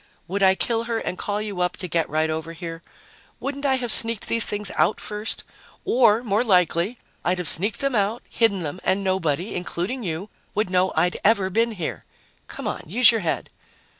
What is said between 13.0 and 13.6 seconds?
your head."